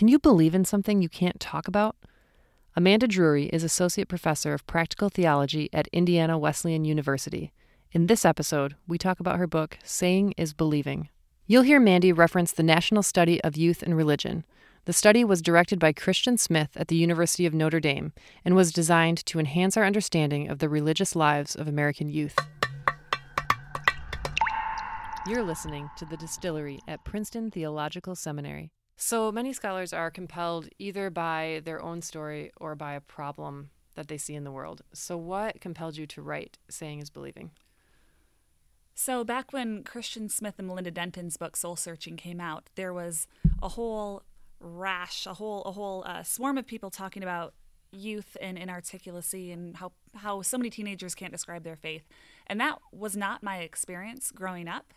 [0.00, 1.94] Can you believe in something you can't talk about?
[2.74, 7.52] Amanda Drury is Associate Professor of Practical Theology at Indiana Wesleyan University.
[7.92, 11.10] In this episode, we talk about her book, Saying is Believing.
[11.46, 14.46] You'll hear Mandy reference the National Study of Youth and Religion.
[14.86, 18.72] The study was directed by Christian Smith at the University of Notre Dame and was
[18.72, 22.38] designed to enhance our understanding of the religious lives of American youth.
[25.26, 28.70] You're listening to The Distillery at Princeton Theological Seminary.
[29.02, 34.08] So many scholars are compelled either by their own story or by a problem that
[34.08, 34.82] they see in the world.
[34.92, 37.50] So, what compelled you to write Saying is Believing?
[38.94, 43.26] So, back when Christian Smith and Melinda Denton's book Soul Searching came out, there was
[43.62, 44.22] a whole
[44.60, 47.54] rash, a whole a whole uh, swarm of people talking about
[47.92, 52.06] youth and inarticulacy and how how so many teenagers can't describe their faith.
[52.46, 54.92] And that was not my experience growing up.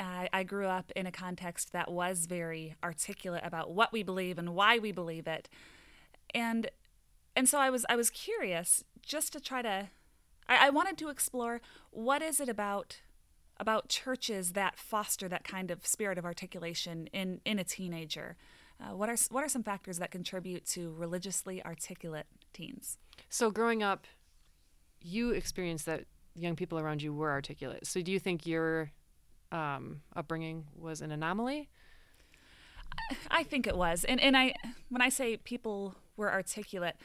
[0.00, 4.54] I, grew up in a context that was very articulate about what we believe and
[4.54, 5.48] why we believe it,
[6.34, 6.70] and
[7.36, 9.88] and so I was I was curious just to try to
[10.48, 11.60] I, I wanted to explore
[11.90, 13.00] what is it about
[13.58, 18.36] about churches that foster that kind of spirit of articulation in in a teenager.
[18.80, 22.96] Uh, what are what are some factors that contribute to religiously articulate teens?
[23.28, 24.06] So, growing up,
[25.02, 27.86] you experienced that young people around you were articulate.
[27.86, 28.90] So, do you think your
[29.52, 31.68] um, upbringing was an anomaly?
[33.30, 34.54] I think it was, and and I
[34.88, 36.96] when I say people were articulate,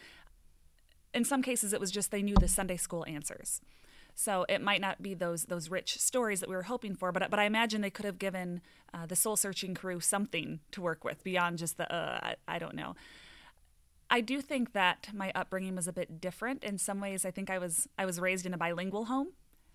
[1.13, 3.61] in some cases it was just they knew the Sunday school answers.
[4.17, 7.29] So it might not be those those rich stories that we were hoping for, but
[7.29, 8.61] but I imagine they could have given
[8.93, 12.59] uh, the soul searching crew something to work with beyond just the uh, I, I
[12.59, 12.95] don't know.
[14.09, 17.25] I do think that my upbringing was a bit different in some ways.
[17.25, 19.29] I think I was I was raised in a bilingual home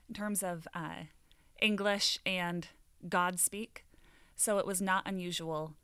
[0.09, 1.05] in terms of uh,
[1.61, 2.69] English and
[3.08, 3.84] God speak.
[4.36, 5.75] So it was not unusual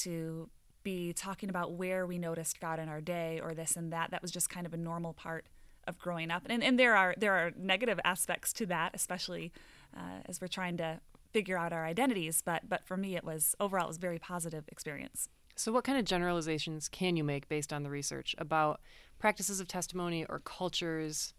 [0.00, 0.50] to
[0.82, 4.10] be talking about where we noticed God in our day or this and that.
[4.10, 5.46] That was just kind of a normal part
[5.86, 6.42] of growing up.
[6.46, 9.52] And, and there are there are negative aspects to that, especially
[9.96, 11.00] uh, as we're trying to
[11.32, 12.42] figure out our identities.
[12.44, 15.28] But but for me, it was overall it was a very positive experience.
[15.56, 18.80] So, what kind of generalizations can you make based on the research about
[19.18, 21.32] practices of testimony or cultures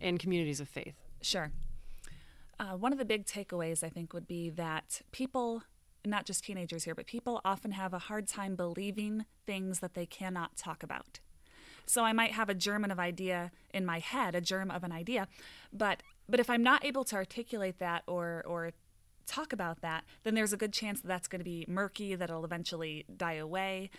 [0.00, 0.94] and communities of faith?
[1.20, 1.52] Sure.
[2.60, 5.62] Uh, one of the big takeaways, I think, would be that people,
[6.04, 10.04] not just teenagers here, but people often have a hard time believing things that they
[10.04, 11.20] cannot talk about.
[11.86, 14.92] So I might have a germ of idea in my head, a germ of an
[14.92, 15.26] idea,
[15.72, 18.72] but but if I'm not able to articulate that or or
[19.26, 22.28] talk about that, then there's a good chance that that's going to be murky, that
[22.28, 23.90] it'll eventually die away,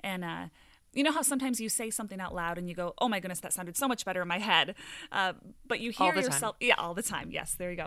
[0.00, 0.46] and uh,
[0.92, 3.40] you know how sometimes you say something out loud and you go, "Oh my goodness,
[3.40, 4.74] that sounded so much better in my head,"
[5.12, 5.34] uh,
[5.66, 6.68] but you hear yourself, time.
[6.68, 7.30] yeah, all the time.
[7.30, 7.86] Yes, there you go.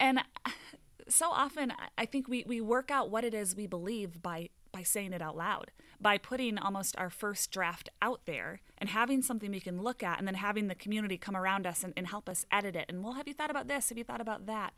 [0.00, 0.20] And
[1.08, 4.82] so often, I think we we work out what it is we believe by by
[4.82, 9.50] saying it out loud, by putting almost our first draft out there and having something
[9.50, 12.28] we can look at, and then having the community come around us and, and help
[12.28, 12.86] us edit it.
[12.88, 13.90] And well, have you thought about this?
[13.90, 14.72] Have you thought about that?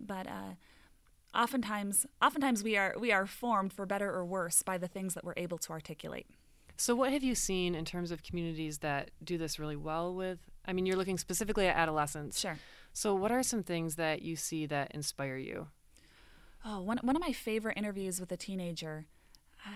[0.00, 0.54] But uh,
[1.36, 5.24] oftentimes oftentimes we are we are formed for better or worse by the things that
[5.24, 6.26] we're able to articulate
[6.76, 10.38] so what have you seen in terms of communities that do this really well with
[10.66, 12.58] i mean you're looking specifically at adolescents sure
[12.92, 15.68] so what are some things that you see that inspire you
[16.64, 19.06] oh one, one of my favorite interviews with a teenager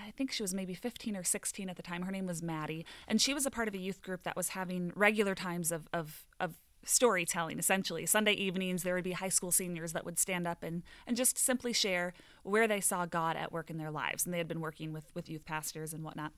[0.06, 2.02] I think she was maybe 15 or 16 at the time.
[2.02, 2.86] Her name was Maddie.
[3.08, 5.88] And she was a part of a youth group that was having regular times of,
[5.92, 6.54] of, of
[6.84, 8.06] storytelling essentially.
[8.06, 11.38] Sunday evenings there would be high school seniors that would stand up and, and just
[11.38, 14.24] simply share where they saw god at work in their lives.
[14.24, 16.32] And they had been working with, with youth pastors and whatnot.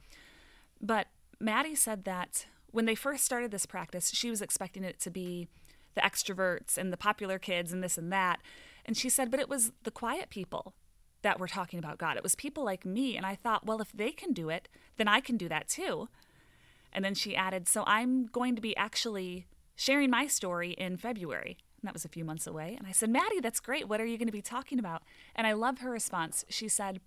[0.80, 1.08] But
[1.40, 5.48] maddie said that when they first started this practice she was expecting it to be
[5.94, 8.40] the extroverts and the popular kids and this and that.
[8.84, 10.74] And she said but it was the quiet people
[11.22, 12.16] that were talking about god.
[12.16, 13.16] It was people like me.
[13.16, 16.08] And i thought well if they can do it then i can do that too.
[16.92, 19.46] And then she added so i'm going to be actually
[19.82, 21.58] sharing my story in February.
[21.80, 22.76] And that was a few months away.
[22.78, 23.88] And I said, Maddie, that's great.
[23.88, 25.02] What are you going to be talking about?
[25.34, 26.44] And I love her response.
[26.48, 27.00] She said,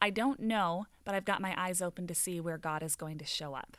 [0.00, 3.18] I don't know, but I've got my eyes open to see where God is going
[3.18, 3.76] to show up.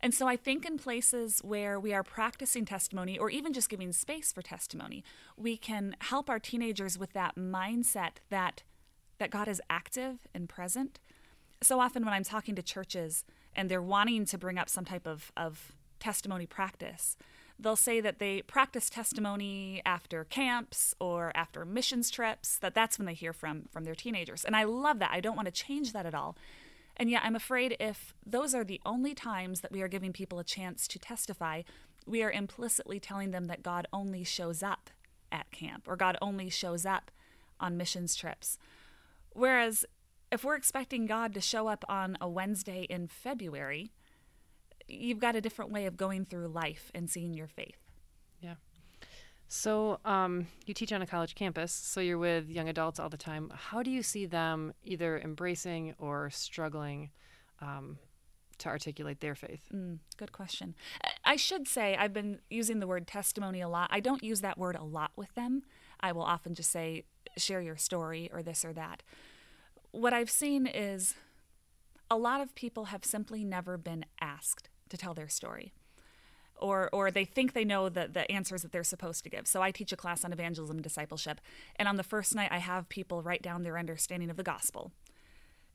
[0.00, 3.92] And so I think in places where we are practicing testimony or even just giving
[3.92, 5.02] space for testimony,
[5.36, 8.62] we can help our teenagers with that mindset that
[9.18, 11.00] that God is active and present.
[11.60, 13.24] So often when I'm talking to churches
[13.56, 17.16] and they're wanting to bring up some type of, of testimony practice.
[17.60, 23.06] They'll say that they practice testimony after camps or after missions trips, that that's when
[23.06, 24.44] they hear from from their teenagers.
[24.44, 25.10] And I love that.
[25.12, 26.36] I don't want to change that at all.
[26.96, 30.38] And yet I'm afraid if those are the only times that we are giving people
[30.38, 31.62] a chance to testify,
[32.06, 34.90] we are implicitly telling them that God only shows up
[35.30, 37.10] at camp or God only shows up
[37.60, 38.58] on missions trips.
[39.32, 39.84] Whereas
[40.30, 43.90] if we're expecting God to show up on a Wednesday in February,
[44.88, 47.78] you've got a different way of going through life and seeing your faith.
[48.40, 48.54] Yeah.
[49.48, 53.16] So um, you teach on a college campus, so you're with young adults all the
[53.16, 53.50] time.
[53.54, 57.10] How do you see them either embracing or struggling
[57.60, 57.98] um,
[58.58, 59.62] to articulate their faith?
[59.74, 60.74] Mm, good question.
[61.24, 63.88] I should say I've been using the word testimony a lot.
[63.90, 65.62] I don't use that word a lot with them.
[66.00, 67.04] I will often just say,
[67.38, 69.02] share your story or this or that.
[69.92, 71.14] What I've seen is
[72.10, 75.72] a lot of people have simply never been asked to tell their story.
[76.60, 79.46] Or, or they think they know the, the answers that they're supposed to give.
[79.46, 81.40] So I teach a class on evangelism and discipleship.
[81.76, 84.90] And on the first night, I have people write down their understanding of the gospel.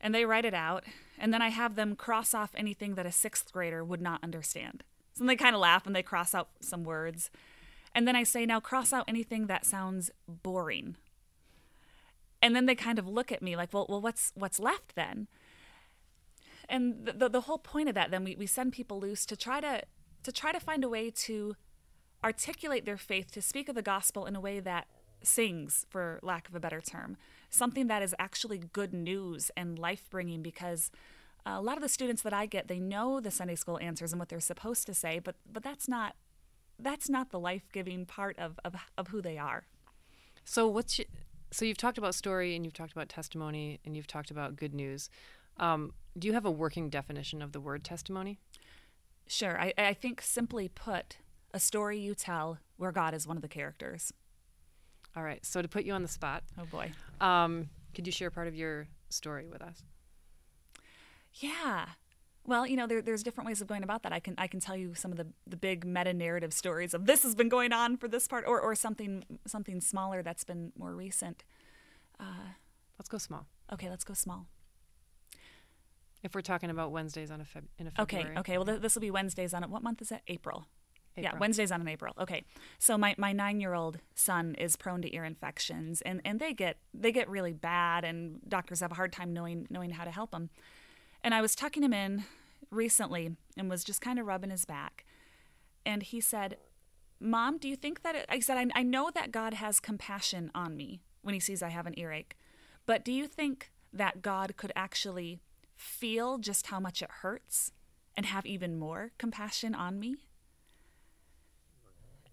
[0.01, 0.83] And they write it out.
[1.17, 4.83] And then I have them cross off anything that a sixth grader would not understand.
[5.13, 7.31] So they kind of laugh and they cross out some words.
[7.95, 10.97] And then I say, now cross out anything that sounds boring.
[12.41, 15.27] And then they kind of look at me like, well, well what's, what's left then?
[16.69, 19.35] And the, the, the whole point of that then we, we send people loose to
[19.35, 19.81] try to
[20.23, 21.55] to try to find a way to
[22.23, 24.87] articulate their faith to speak of the gospel in a way that
[25.21, 27.17] sings for lack of a better term
[27.49, 30.91] something that is actually good news and life bringing because
[31.45, 34.19] a lot of the students that I get they know the Sunday school answers and
[34.19, 36.15] what they're supposed to say but but that's not
[36.79, 39.65] that's not the life-giving part of of, of who they are.
[40.45, 41.05] So what's your,
[41.51, 44.73] so you've talked about story and you've talked about testimony and you've talked about good
[44.73, 45.09] news.
[45.57, 48.39] Um, do you have a working definition of the word testimony?
[49.27, 49.59] Sure.
[49.59, 51.17] I, I think simply put,
[51.53, 54.11] a story you tell where God is one of the characters.
[55.15, 55.45] All right.
[55.45, 56.43] So to put you on the spot.
[56.59, 56.91] Oh boy.
[57.21, 59.83] Um, could you share part of your story with us?
[61.35, 61.85] Yeah.
[62.45, 64.11] Well, you know, there, there's different ways of going about that.
[64.11, 67.05] I can I can tell you some of the, the big meta narrative stories of
[67.05, 70.73] this has been going on for this part, or, or something something smaller that's been
[70.77, 71.45] more recent.
[72.19, 72.55] Uh,
[72.99, 73.47] let's go small.
[73.71, 74.47] Okay, let's go small.
[76.23, 78.29] If we're talking about Wednesdays on a Feb- in a February.
[78.31, 78.57] Okay, okay.
[78.57, 79.69] Well, th- this will be Wednesdays on it.
[79.69, 80.21] What month is it?
[80.27, 80.65] April.
[81.15, 81.33] April.
[81.33, 82.13] Yeah, Wednesdays on in April.
[82.19, 82.43] Okay,
[82.79, 86.53] so my, my nine year old son is prone to ear infections, and, and they
[86.53, 90.11] get they get really bad, and doctors have a hard time knowing knowing how to
[90.11, 90.49] help him.
[91.23, 92.23] And I was tucking him in
[92.71, 95.05] recently, and was just kind of rubbing his back,
[95.85, 96.57] and he said,
[97.19, 100.49] "Mom, do you think that?" It, I said, I, "I know that God has compassion
[100.55, 102.35] on me when He sees I have an earache,
[102.85, 105.39] but do you think that God could actually
[105.83, 107.71] feel just how much it hurts
[108.15, 110.15] and have even more compassion on me.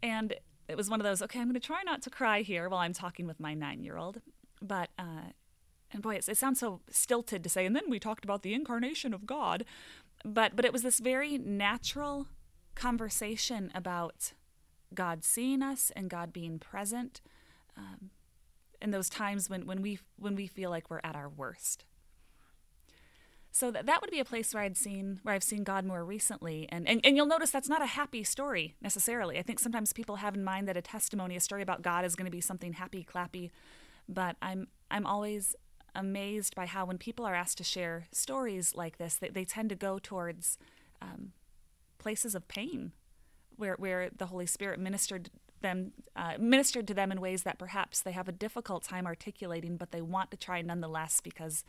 [0.02, 0.34] And
[0.68, 2.80] it was one of those, okay, I'm going to try not to cry here while
[2.80, 4.20] I'm talking with my nine year old.
[4.62, 5.32] But, uh,
[5.92, 8.54] and boy, it, it sounds so stilted to say, and then we talked about the
[8.54, 9.64] incarnation of God.
[10.24, 12.28] But, but it was this very natural
[12.74, 14.32] conversation about
[14.94, 17.20] God seeing us and God being present
[17.76, 18.10] um,
[18.80, 21.84] in those times when, when, we, when we feel like we're at our worst.
[23.52, 26.04] So that, that would be a place where I'd seen where I've seen God more
[26.04, 26.68] recently.
[26.70, 29.38] And, and and you'll notice that's not a happy story necessarily.
[29.38, 32.14] I think sometimes people have in mind that a testimony, a story about God is
[32.14, 33.50] going to be something happy, clappy.
[34.08, 35.56] But I'm I'm always
[35.94, 39.70] amazed by how when people are asked to share stories like this, they, they tend
[39.70, 40.56] to go towards
[41.02, 41.32] um,
[41.98, 42.92] places of pain,
[43.56, 45.30] where where the Holy Spirit ministered
[45.60, 49.76] them uh, ministered to them in ways that perhaps they have a difficult time articulating,
[49.76, 51.64] but they want to try nonetheless because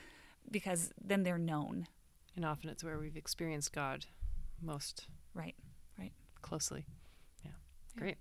[0.49, 1.87] because then they're known.
[2.35, 4.05] And often it's where we've experienced God
[4.61, 5.55] most right,
[5.99, 6.85] right, closely.
[7.43, 7.51] Yeah,
[7.95, 8.01] yeah.
[8.01, 8.17] great.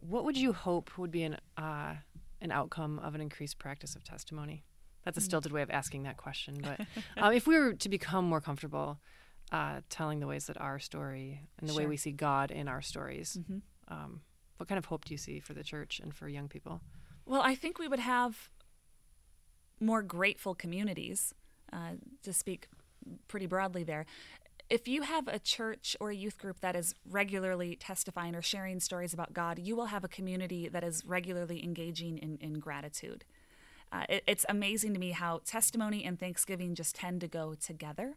[0.00, 1.94] What would you hope would be an uh,
[2.40, 4.64] an outcome of an increased practice of testimony?
[5.04, 5.26] That's a hmm.
[5.26, 6.86] stilted way of asking that question, but
[7.22, 9.00] um, if we were to become more comfortable
[9.50, 11.82] uh, telling the ways that our story and the sure.
[11.82, 13.58] way we see God in our stories, mm-hmm.
[13.88, 14.22] um,
[14.56, 16.80] what kind of hope do you see for the church and for young people?
[17.26, 18.50] Well, I think we would have
[19.82, 21.34] more grateful communities,
[21.72, 22.68] uh, to speak
[23.28, 24.06] pretty broadly there.
[24.70, 28.80] If you have a church or a youth group that is regularly testifying or sharing
[28.80, 33.24] stories about God, you will have a community that is regularly engaging in, in gratitude.
[33.92, 38.14] Uh, it, it's amazing to me how testimony and thanksgiving just tend to go together.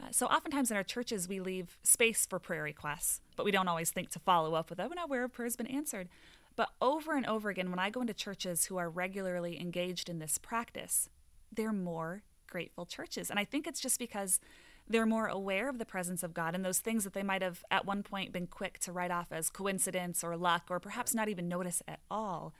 [0.00, 3.66] Uh, so oftentimes in our churches, we leave space for prayer requests, but we don't
[3.66, 6.08] always think to follow up with, oh, now where a prayer's been answered.
[6.56, 10.18] But over and over again, when I go into churches who are regularly engaged in
[10.18, 11.08] this practice,
[11.52, 13.30] they're more grateful churches.
[13.30, 14.40] And I think it's just because
[14.88, 17.64] they're more aware of the presence of God and those things that they might have
[17.70, 21.28] at one point been quick to write off as coincidence or luck or perhaps not
[21.28, 22.54] even notice at all.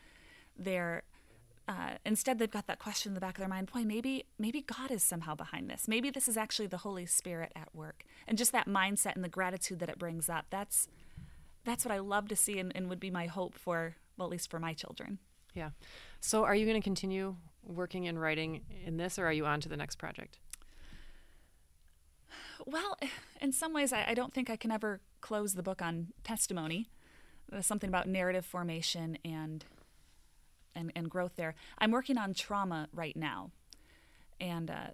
[0.58, 1.04] They're
[1.68, 4.60] uh, instead they've got that question in the back of their mind boy maybe maybe
[4.60, 8.38] god is somehow behind this maybe this is actually the holy spirit at work and
[8.38, 10.86] just that mindset and the gratitude that it brings up that's
[11.66, 14.30] that's what I love to see and, and would be my hope for, well, at
[14.30, 15.18] least for my children.
[15.52, 15.70] Yeah.
[16.20, 19.60] So are you going to continue working and writing in this, or are you on
[19.60, 20.38] to the next project?
[22.64, 22.96] Well,
[23.40, 26.88] in some ways, I, I don't think I can ever close the book on testimony.
[27.50, 29.64] There's something about narrative formation and
[30.74, 31.54] and, and growth there.
[31.78, 33.50] I'm working on trauma right now,
[34.38, 34.90] and uh,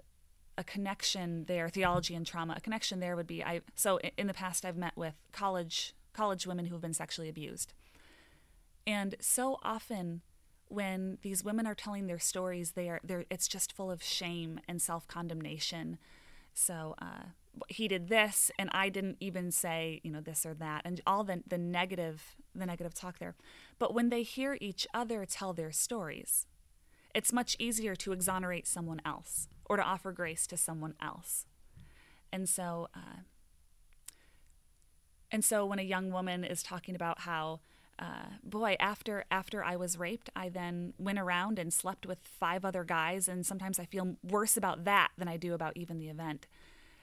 [0.56, 2.54] a connection there, theology and trauma.
[2.56, 3.62] A connection there would be I.
[3.74, 7.74] So in the past, I've met with college college women who have been sexually abused,
[8.86, 10.22] and so often
[10.72, 14.58] when these women are telling their stories, they are they're, it's just full of shame
[14.66, 15.98] and self condemnation.
[16.54, 17.24] So uh,
[17.68, 21.24] he did this, and I didn't even say you know this or that, and all
[21.24, 23.34] the the negative the negative talk there.
[23.78, 26.46] But when they hear each other tell their stories,
[27.14, 31.46] it's much easier to exonerate someone else or to offer grace to someone else.
[32.32, 33.20] And so, uh,
[35.32, 37.60] and so when a young woman is talking about how
[37.98, 42.64] uh, boy, after after I was raped, I then went around and slept with five
[42.64, 46.08] other guys, and sometimes I feel worse about that than I do about even the
[46.08, 46.46] event.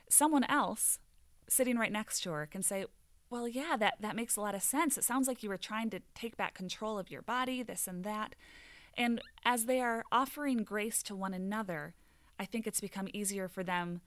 [0.09, 0.99] Someone else
[1.47, 2.85] sitting right next to her can say,
[3.29, 4.97] "Well, yeah, that that makes a lot of sense.
[4.97, 8.03] It sounds like you were trying to take back control of your body, this and
[8.03, 8.35] that."
[8.97, 11.93] And as they are offering grace to one another,
[12.37, 14.01] I think it's become easier for them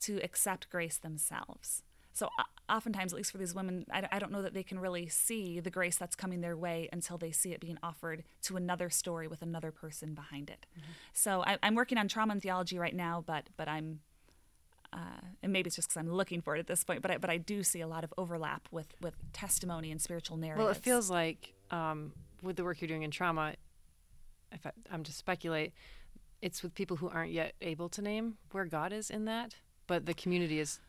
[0.00, 1.82] to accept grace themselves.
[2.12, 2.28] So
[2.68, 5.60] oftentimes, at least for these women, I, I, don't know that they can really see
[5.60, 9.28] the grace that's coming their way until they see it being offered to another story
[9.28, 10.66] with another person behind it.
[10.76, 10.90] Mm-hmm.
[11.12, 14.00] So I, am working on trauma and theology right now, but but I'm.
[14.92, 17.18] Uh, and maybe it's just because I'm looking for it at this point, but I,
[17.18, 20.64] but I do see a lot of overlap with, with testimony and spiritual narrative.
[20.64, 22.10] Well, it feels like um,
[22.42, 23.54] with the work you're doing in trauma,
[24.50, 25.74] if I, I'm to speculate,
[26.42, 29.54] it's with people who aren't yet able to name where God is in that,
[29.86, 30.80] but the community is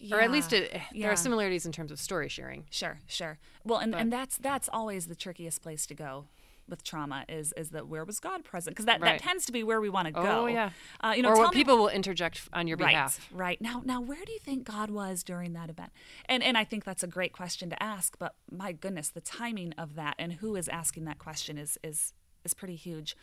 [0.00, 0.16] yeah.
[0.16, 1.02] or at least it, yeah.
[1.02, 2.64] there are similarities in terms of story sharing.
[2.70, 3.38] Sure, sure.
[3.64, 6.26] Well, and, and that's that's always the trickiest place to go
[6.68, 8.76] with trauma is is that where was God present?
[8.76, 9.18] Because that, right.
[9.18, 10.42] that tends to be where we want to go.
[10.42, 10.70] Oh yeah.
[11.00, 13.28] Uh, you know, or what me, people will interject on your behalf.
[13.32, 13.60] Right, right.
[13.60, 15.90] Now now where do you think God was during that event?
[16.26, 18.18] And and I think that's a great question to ask.
[18.18, 22.12] But my goodness, the timing of that and who is asking that question is is
[22.44, 23.16] is pretty huge.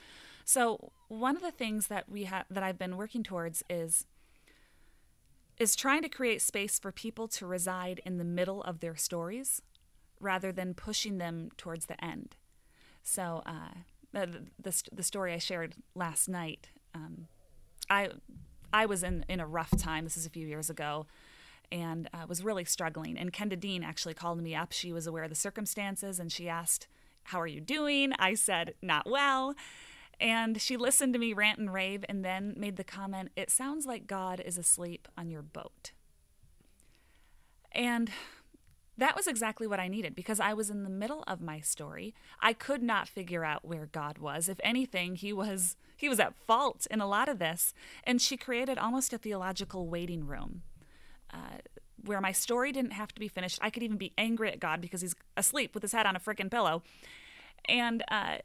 [0.44, 4.06] So one of the things that we have that I've been working towards is
[5.60, 9.62] is trying to create space for people to reside in the middle of their stories
[10.20, 12.36] rather than pushing them towards the end.
[13.04, 13.70] So, uh,
[14.12, 17.28] the, the, the, story I shared last night, um,
[17.90, 18.10] I,
[18.72, 20.06] I was in, in a rough time.
[20.06, 21.06] This is a few years ago
[21.72, 23.18] and uh, was really struggling.
[23.18, 24.72] And Kenda Dean actually called me up.
[24.72, 26.88] She was aware of the circumstances and she asked,
[27.24, 28.14] How are you doing?
[28.18, 29.56] I said, Not well.
[30.20, 33.86] And she listened to me rant and rave and then made the comment, It sounds
[33.86, 35.92] like God is asleep on your boat.
[37.72, 38.10] And
[38.98, 42.14] that was exactly what I needed because I was in the middle of my story.
[42.42, 44.48] I could not figure out where God was.
[44.48, 47.74] If anything, he was he was at fault in a lot of this.
[48.04, 50.62] And she created almost a theological waiting room.
[51.34, 51.60] Uh,
[52.06, 53.60] where my story didn't have to be finished.
[53.62, 56.20] I could even be angry at God because he's asleep with his head on a
[56.20, 56.84] freaking pillow.
[57.68, 58.38] And uh,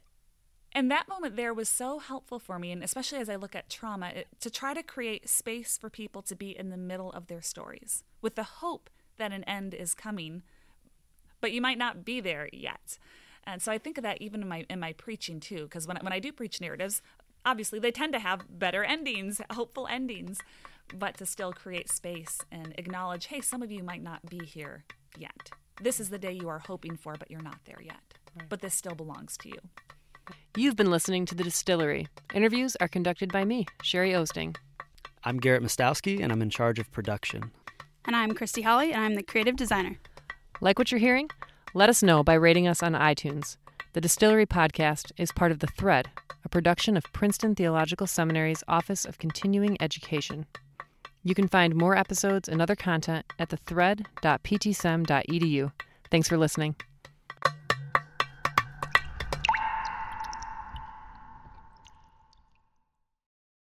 [0.73, 3.69] and that moment there was so helpful for me, and especially as I look at
[3.69, 7.27] trauma, it, to try to create space for people to be in the middle of
[7.27, 10.43] their stories with the hope that an end is coming,
[11.41, 12.97] but you might not be there yet.
[13.43, 15.97] And so I think of that even in my in my preaching too, because when
[15.97, 17.01] when I do preach narratives,
[17.45, 20.39] obviously they tend to have better endings, hopeful endings,
[20.93, 24.85] but to still create space and acknowledge, hey, some of you might not be here
[25.17, 25.51] yet.
[25.81, 28.13] This is the day you are hoping for, but you're not there yet.
[28.37, 28.47] Right.
[28.47, 29.57] But this still belongs to you.
[30.55, 32.07] You've been listening to The Distillery.
[32.33, 34.55] Interviews are conducted by me, Sherry Osting.
[35.23, 37.51] I'm Garrett Mostowski, and I'm in charge of production.
[38.05, 39.97] And I'm Christy Holly, and I'm the creative designer.
[40.59, 41.29] Like what you're hearing?
[41.73, 43.55] Let us know by rating us on iTunes.
[43.93, 46.09] The Distillery Podcast is part of The Thread,
[46.43, 50.45] a production of Princeton Theological Seminary's Office of Continuing Education.
[51.23, 55.71] You can find more episodes and other content at thethread.ptsem.edu.
[56.09, 56.75] Thanks for listening.